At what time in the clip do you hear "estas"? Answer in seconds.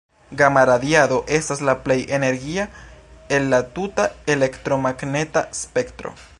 1.39-1.61